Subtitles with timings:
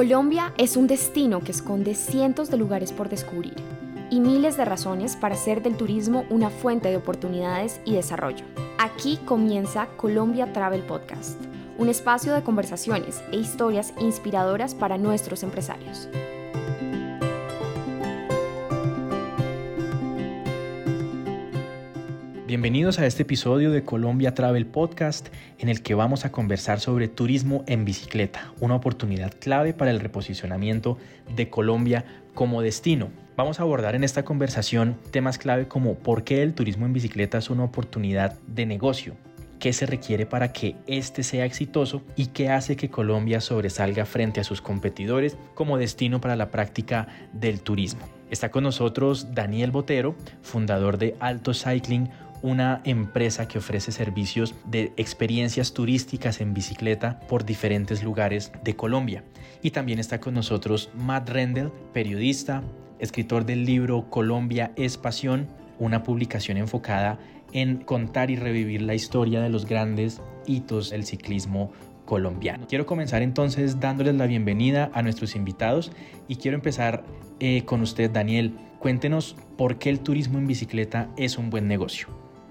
[0.00, 3.56] Colombia es un destino que esconde cientos de lugares por descubrir
[4.08, 8.46] y miles de razones para hacer del turismo una fuente de oportunidades y desarrollo.
[8.78, 11.38] Aquí comienza Colombia Travel Podcast,
[11.76, 16.08] un espacio de conversaciones e historias inspiradoras para nuestros empresarios.
[22.50, 25.28] Bienvenidos a este episodio de Colombia Travel Podcast
[25.60, 30.00] en el que vamos a conversar sobre turismo en bicicleta, una oportunidad clave para el
[30.00, 30.98] reposicionamiento
[31.36, 33.10] de Colombia como destino.
[33.36, 37.38] Vamos a abordar en esta conversación temas clave como por qué el turismo en bicicleta
[37.38, 39.14] es una oportunidad de negocio,
[39.60, 44.40] qué se requiere para que este sea exitoso y qué hace que Colombia sobresalga frente
[44.40, 48.08] a sus competidores como destino para la práctica del turismo.
[48.28, 52.08] Está con nosotros Daniel Botero, fundador de Alto Cycling,
[52.42, 59.24] una empresa que ofrece servicios de experiencias turísticas en bicicleta por diferentes lugares de Colombia.
[59.62, 62.62] Y también está con nosotros Matt Rendell, periodista,
[62.98, 67.18] escritor del libro Colombia es Pasión, una publicación enfocada
[67.52, 71.72] en contar y revivir la historia de los grandes hitos del ciclismo
[72.04, 72.66] colombiano.
[72.68, 75.92] Quiero comenzar entonces dándoles la bienvenida a nuestros invitados
[76.28, 77.04] y quiero empezar
[77.38, 78.56] eh, con usted, Daniel.
[78.78, 82.08] Cuéntenos por qué el turismo en bicicleta es un buen negocio.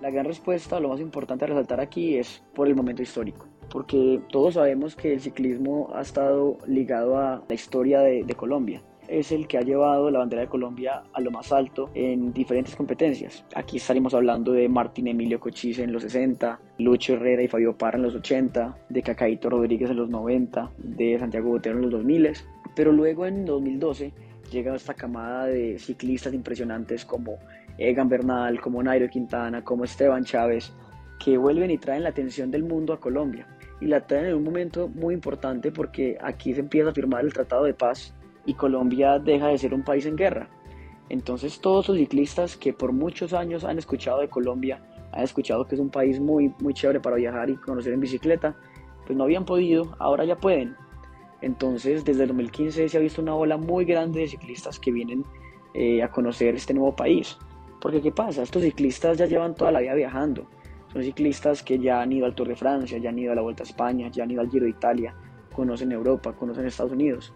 [0.10, 4.20] La gran respuesta, lo más importante a resaltar aquí es por el momento histórico, porque
[4.32, 9.48] todos sabemos que el ciclismo ha estado ligado a la historia de, Colombia es el
[9.48, 13.46] que ha llevado la bandera de Colombia a lo más alto en diferentes competencias.
[13.54, 17.98] Aquí estaríamos hablando de Martín Emilio Cochise en los 60, Lucho Herrera y Fabio Parra
[17.98, 22.34] en los 80, de Cacaito Rodríguez en los 90, de Santiago Botero en los 2000,
[22.76, 24.12] pero luego en 2012
[24.50, 27.38] llega esta camada de ciclistas impresionantes como
[27.78, 30.74] Egan Bernal, como Nairo Quintana, como Esteban Chávez,
[31.24, 33.48] que vuelven y traen la atención del mundo a Colombia.
[33.82, 37.34] Y la traen en un momento muy importante porque aquí se empieza a firmar el
[37.34, 38.14] Tratado de Paz
[38.46, 40.50] y Colombia deja de ser un país en guerra.
[41.10, 45.76] Entonces todos los ciclistas que por muchos años han escuchado de Colombia, han escuchado que
[45.76, 48.56] es un país muy, muy chévere para viajar y conocer en bicicleta,
[49.06, 50.76] pues no habían podido, ahora ya pueden.
[51.42, 55.26] Entonces desde el 2015 se ha visto una ola muy grande de ciclistas que vienen
[55.74, 57.38] eh, a conocer este nuevo país.
[57.82, 58.44] Porque ¿qué pasa?
[58.44, 60.48] Estos ciclistas ya llevan toda la vida viajando.
[60.92, 63.42] Son ciclistas que ya han ido al Tour de Francia, ya han ido a la
[63.42, 65.16] Vuelta a España, ya han ido al Giro de Italia,
[65.54, 67.34] conocen Europa, conocen Estados Unidos.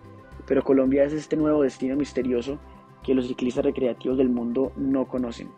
[0.47, 2.57] Pero Colombia es este nuevo destino misterioso
[3.03, 5.49] que los ciclistas recreativos del mundo no conocen.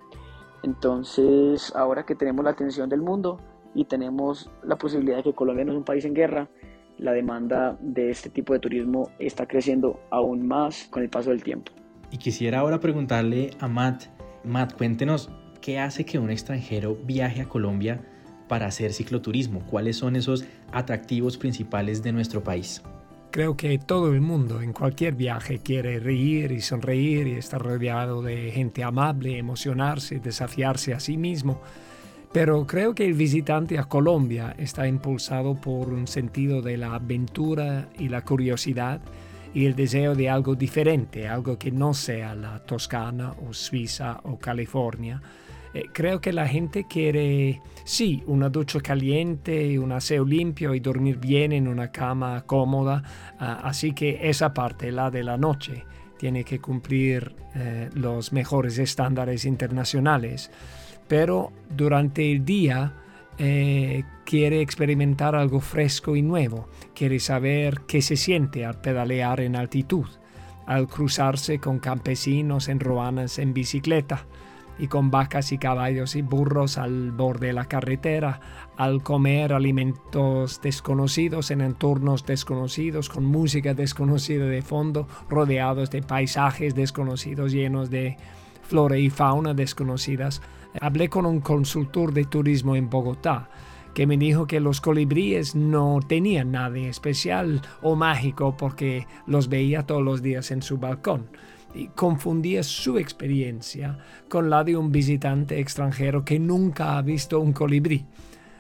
[0.63, 3.39] Entonces, ahora que tenemos la atención del mundo
[3.73, 6.49] y tenemos la posibilidad de que Colombia no es un país en guerra,
[6.97, 11.43] la demanda de este tipo de turismo está creciendo aún más con el paso del
[11.43, 11.71] tiempo.
[12.11, 14.05] Y quisiera ahora preguntarle a Matt,
[14.43, 15.29] Matt, cuéntenos,
[15.61, 18.01] ¿qué hace que un extranjero viaje a Colombia
[18.47, 19.65] para hacer cicloturismo?
[19.65, 22.83] ¿Cuáles son esos atractivos principales de nuestro país?
[23.31, 28.21] Creo que todo el mundo en cualquier viaje quiere reír y sonreír y estar rodeado
[28.21, 31.59] de gente amable, emocionarse, desafiarse a sí mismo.
[32.35, 37.87] Pero creo que el visitante a Colombia está impulsado por un sentido de la aventura
[37.97, 38.99] y la curiosidad
[39.53, 44.37] y el deseo de algo diferente, algo que no sea la Toscana o Suiza o
[44.37, 45.21] California.
[45.73, 51.17] Eh, creo que la gente quiere, sí, una ducha caliente, un aseo limpio y dormir
[51.19, 53.01] bien en una cama cómoda,
[53.39, 55.85] ah, así que esa parte, la de la noche,
[56.17, 60.51] tiene que cumplir eh, los mejores estándares internacionales.
[61.07, 62.93] Pero durante el día,
[63.37, 69.55] eh, quiere experimentar algo fresco y nuevo, quiere saber qué se siente al pedalear en
[69.55, 70.07] altitud,
[70.65, 74.25] al cruzarse con campesinos en roanas en bicicleta
[74.77, 78.39] y con vacas y caballos y burros al borde de la carretera,
[78.77, 86.75] al comer alimentos desconocidos en entornos desconocidos, con música desconocida de fondo, rodeados de paisajes
[86.75, 88.17] desconocidos llenos de
[88.63, 90.41] flora y fauna desconocidas
[90.81, 93.49] Hablé con un consultor de turismo en Bogotá
[93.93, 99.83] que me dijo que los colibríes no tenían nada especial o mágico porque los veía
[99.83, 101.27] todos los días en su balcón
[101.73, 103.97] y confundía su experiencia
[104.29, 108.05] con la de un visitante extranjero que nunca ha visto un colibrí.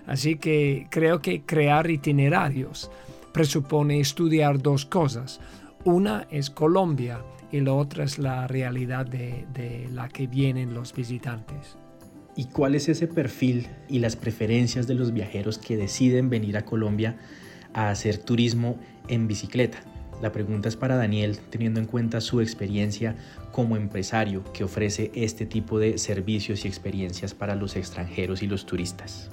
[0.07, 2.91] Así que creo que crear itinerarios
[3.33, 5.41] presupone estudiar dos cosas.
[5.83, 7.21] Una es Colombia
[7.51, 11.77] y la otra es la realidad de, la que vienen los visitantes.
[12.37, 16.65] ¿Y cuál es ese perfil y las preferencias de los viajeros que deciden venir a
[16.65, 17.15] Colombia
[17.73, 18.77] a hacer turismo
[19.07, 19.79] en bicicleta?
[20.21, 23.15] La pregunta es para Daniel, teniendo en cuenta su experiencia
[23.53, 28.65] como empresario que ofrece este tipo de servicios y experiencias para los extranjeros y los
[28.65, 29.29] turistas.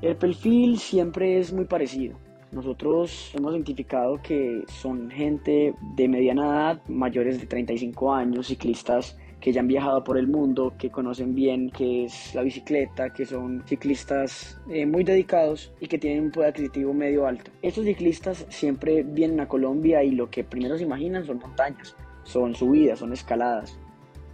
[0.00, 2.16] El perfil siempre es muy parecido.
[2.52, 9.52] Nosotros hemos identificado que son gente de mediana edad, mayores de 35 años, ciclistas que
[9.52, 13.62] ya han viajado por el mundo, que conocen bien qué es la bicicleta, que son
[13.66, 17.50] ciclistas eh, muy dedicados y que tienen un poder adquisitivo medio alto.
[17.62, 21.94] Estos ciclistas siempre vienen a Colombia y lo que primero se imaginan son montañas,
[22.24, 23.78] son subidas, son escaladas.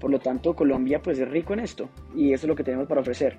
[0.00, 2.86] Por lo tanto, Colombia pues es rico en esto y eso es lo que tenemos
[2.86, 3.38] para ofrecer.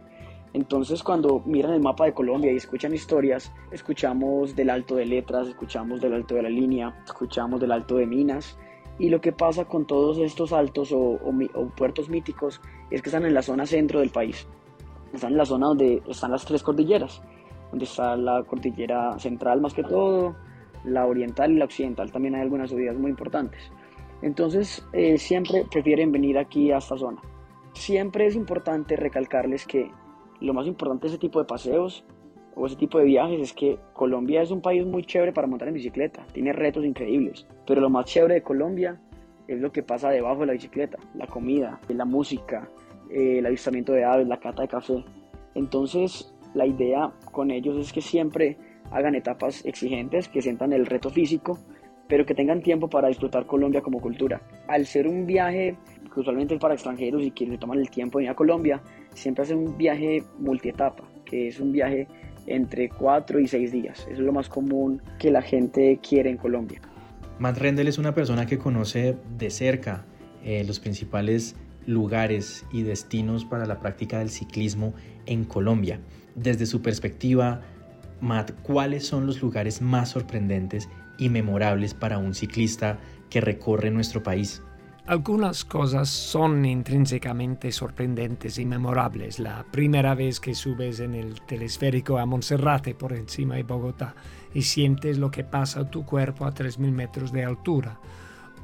[0.56, 5.50] Entonces cuando miran el mapa de Colombia y escuchan historias, escuchamos del Alto de Letras,
[5.50, 8.58] escuchamos del Alto de la Línea, escuchamos del Alto de Minas.
[8.98, 11.20] Y lo que pasa con todos estos altos o,
[11.76, 14.48] puertos míticos es que están en la zona centro del país.
[15.14, 17.22] Están en la zona donde están las tres cordilleras,
[17.72, 20.36] donde está la cordillera central más que todo,
[20.86, 22.12] la oriental y la occidental.
[22.12, 23.72] También hay algunas subidas muy importantes.
[24.22, 27.22] Entonces eh, siempre prefieren venir aquí a esta zona.
[27.74, 29.92] Siempre es importante recalcarles que
[30.40, 32.06] lo más importante de ese tipo de paseos
[32.56, 35.68] o ese tipo de viajes es que Colombia es un país muy chévere para montar
[35.68, 39.00] en bicicleta, tiene retos increíbles, pero lo más chévere de Colombia
[39.48, 42.70] es lo que pasa debajo de la bicicleta, la comida, la música,
[43.12, 45.04] eh, el avistamiento de aves, la cata de café.
[45.54, 48.58] Entonces, la idea con ellos es que siempre
[48.92, 51.60] hagan etapas exigentes, que sientan el reto físico,
[52.08, 54.42] pero que tengan tiempo para disfrutar Colombia como cultura.
[54.68, 55.76] Al ser un viaje
[56.14, 58.82] que usualmente es para extranjeros y quienes toman el tiempo de ir a Colombia,
[59.14, 62.08] siempre hacen un viaje multietapa, que es un viaje
[62.48, 64.08] entre 4 y 6 días.
[64.10, 66.82] Es lo más común que la gente quiere en Colombia.
[67.40, 70.06] Matt Rendell es una persona que conoce de cerca
[70.44, 71.56] eh, los principales
[71.86, 74.94] lugares y destinos para la práctica del ciclismo
[75.26, 76.00] en Colombia.
[76.36, 77.62] Desde su perspectiva,
[78.22, 83.00] Matt, ¿cuáles son los lugares más sorprendentes y memorables para un ciclista
[83.30, 84.62] que recorre nuestro país?
[85.08, 89.38] Algunas cosas son intrínsecamente sorprendentes y memorables.
[89.38, 94.16] La primera vez que subes en el telesférico a Monserrate por encima de Bogotá
[94.52, 98.00] y sientes lo que pasa a tu cuerpo a 3.000 metros de altura.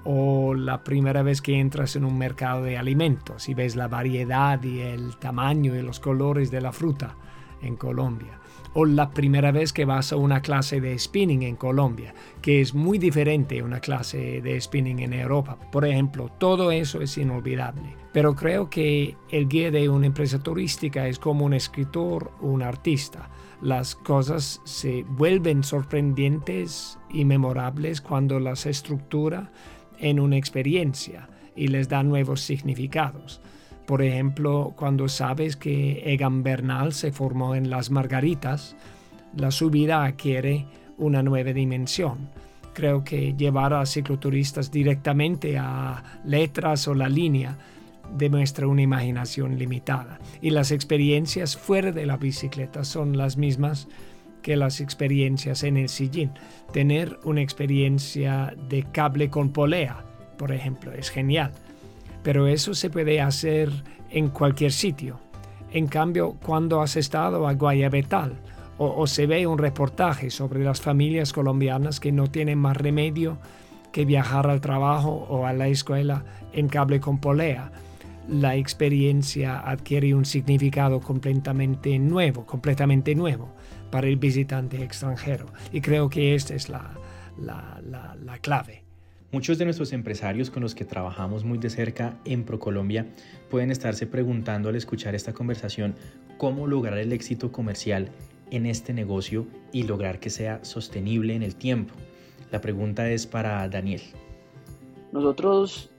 [0.03, 4.63] O la primera vez que entras en un mercado de alimentos y ves la variedad
[4.63, 7.17] y el tamaño y los colores de la fruta
[7.61, 8.41] en Colombia
[8.73, 12.73] o la primera vez que vas a una clase de spinning en Colombia, que es
[12.73, 15.57] muy diferente a una clase de spinning en Europa.
[15.71, 17.95] Por ejemplo, todo eso es inolvidable.
[18.13, 22.61] Pero creo que el guía de una empresa turística es como un escritor o un
[22.61, 23.29] artista.
[23.61, 29.51] Las cosas se vuelven sorprendentes y memorables cuando las estructura
[29.99, 33.41] en una experiencia y les da nuevos significados.
[33.91, 38.77] Por ejemplo, cuando sabes que Egan Bernal se formó en las Margaritas,
[39.35, 40.65] la subida adquiere
[40.97, 42.29] una nueva dimensión.
[42.73, 47.57] Creo que llevar a cicloturistas directamente a letras o la línea
[48.17, 50.19] demuestra una imaginación limitada.
[50.41, 53.89] Y las experiencias fuera de la bicicleta son las mismas
[54.41, 56.31] que las experiencias en el sillín.
[56.71, 60.05] Tener una experiencia de cable con polea,
[60.37, 61.51] por ejemplo, es genial
[62.23, 63.71] pero eso se puede hacer
[64.09, 65.19] en cualquier sitio.
[65.71, 68.39] En cambio, cuando has estado a Guayabetal
[68.77, 73.37] o, o, se ve un reportaje sobre las familias colombianas que no tienen más remedio
[73.91, 76.23] que viajar al trabajo o a la escuela
[76.53, 77.71] en cable con polea,
[78.27, 83.53] la experiencia adquiere un significado completamente nuevo, completamente nuevo
[83.89, 85.47] para el visitante extranjero.
[85.71, 86.91] Y creo que esta es la,
[87.37, 88.85] la, la, la clave.
[89.31, 93.05] Muchos de nuestros empresarios con los que trabajamos muy de cerca en ProColombia
[93.49, 95.95] pueden estarse preguntando al escuchar esta conversación
[96.37, 98.09] cómo lograr el éxito comercial
[98.49, 101.93] en este negocio y lograr que sea sostenible en el tiempo.
[102.51, 104.01] La pregunta es para Daniel.
[105.13, 105.89] Nosotros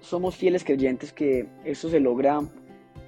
[0.00, 2.40] somos fieles creyentes que esto se logra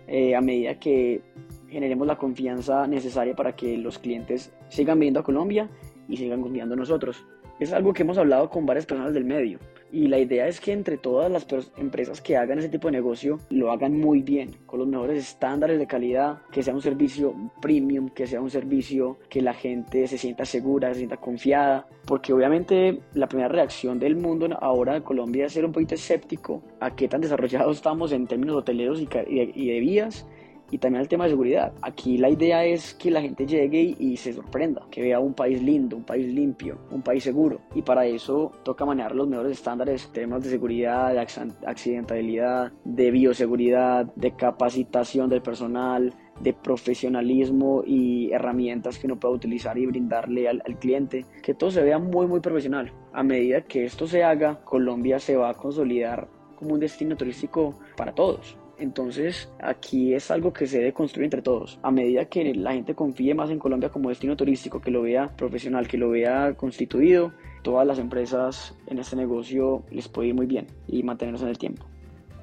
[0.06, 1.22] eh, a medida que
[1.70, 5.70] generemos la confianza necesaria para que los clientes sigan viendo a Colombia
[6.08, 7.24] y sigan confiando en nosotros.
[7.60, 9.60] Es algo que hemos hablado con varias personas del medio
[9.92, 11.46] y la idea es que entre todas las
[11.76, 15.78] empresas que hagan ese tipo de negocio lo hagan muy bien, con los mejores estándares
[15.78, 17.32] de calidad, que sea un servicio
[17.62, 22.32] premium, que sea un servicio que la gente se sienta segura, se sienta confiada, porque
[22.32, 26.96] obviamente la primera reacción del mundo ahora de Colombia es ser un poquito escéptico a
[26.96, 30.26] qué tan desarrollados estamos en términos hoteleros y de vías
[30.74, 31.72] y también el tema de seguridad.
[31.82, 35.62] Aquí la idea es que la gente llegue y, se sorprenda, que vea un país
[35.62, 37.60] lindo, un país limpio, un país seguro.
[37.76, 41.20] Y para eso toca manejar los mejores estándares, temas de seguridad, de
[41.64, 49.78] accidentabilidad, de bioseguridad, de capacitación del personal, de profesionalismo y herramientas que uno pueda utilizar
[49.78, 52.92] y brindarle al, al, cliente, que todo se vea muy muy profesional.
[53.12, 56.26] A medida que esto se haga, Colombia se va a consolidar
[56.56, 61.40] como un destino turístico para todos Entonces, aquí es algo que se debe construir entre
[61.40, 61.78] todos.
[61.82, 65.34] A medida que la gente confíe más en Colombia como destino turístico, que lo vea
[65.36, 70.44] profesional, que lo vea constituido, todas las empresas en este negocio les puede ir muy
[70.44, 71.86] bien y mantenernos en el tiempo.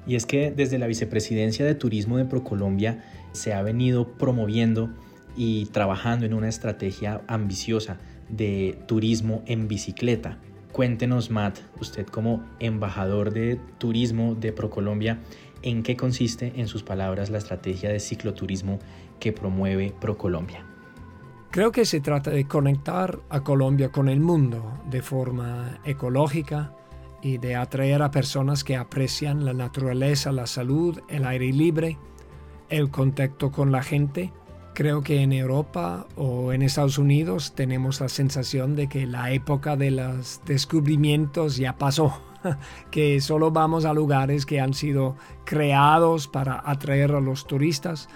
[0.04, 4.90] Y es que desde la Vicepresidencia de Turismo de ProColombia se ha venido promoviendo
[5.36, 10.38] y trabajando en una estrategia ambiciosa de turismo en bicicleta.
[10.72, 15.20] Cuéntenos, Matt, usted como embajador de turismo de ProColombia,
[15.62, 18.78] ¿en qué consiste, en sus palabras, la estrategia de cicloturismo
[19.18, 20.66] que promueve ProColombia?
[21.50, 26.74] Creo que se trata de conectar a Colombia con el mundo de forma ecológica
[27.20, 31.98] y de atraer a personas que aprecian la naturaleza, la salud, el aire libre,
[32.68, 34.32] el contacto con la gente
[34.74, 39.76] Creo que en Europa o en Estados Unidos tenemos la sensación de que la época
[39.76, 42.22] de los descubrimientos ya pasó,
[42.90, 48.08] que solo vamos a lugares que han sido creados para atraer a los turistas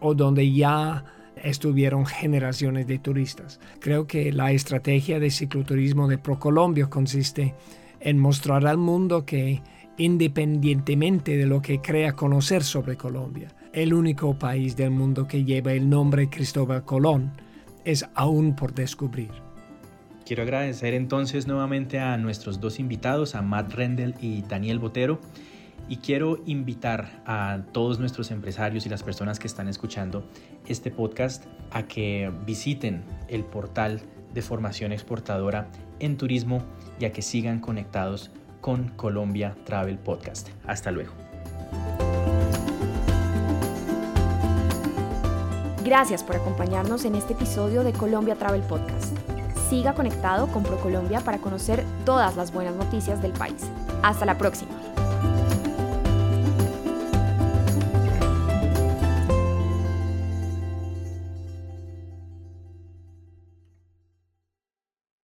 [0.00, 1.04] o donde ya
[1.36, 3.60] estuvieron generaciones de turistas.
[3.78, 7.54] Creo que la estrategia de cicloturismo de ProColombia consiste
[8.00, 9.62] en mostrar al mundo que
[9.98, 15.72] independientemente de lo que crea conocer sobre Colombia, el único país del mundo que lleva
[15.72, 17.32] el nombre Cristóbal Colón,
[17.84, 19.30] es aún por descubrir.
[20.24, 25.20] Quiero agradecer entonces nuevamente a nuestros dos invitados, a Matt Rendell y Daniel Botero,
[25.88, 30.24] y quiero invitar a todos nuestros empresarios y las personas que están escuchando
[30.66, 34.00] este podcast a que visiten el portal
[34.32, 36.62] de formación exportadora en turismo
[37.00, 40.50] y a que sigan conectados con Colombia Travel Podcast.
[40.66, 41.31] Hasta luego.
[45.84, 49.16] Gracias por acompañarnos en este episodio de Colombia Travel Podcast.
[49.68, 53.66] Siga conectado con ProColombia para conocer todas las buenas noticias del país.
[54.02, 54.70] Hasta la próxima.